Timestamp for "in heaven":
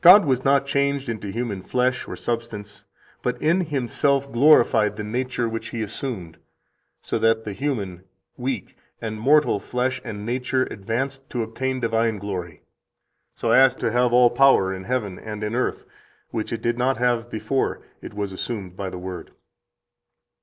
14.72-15.18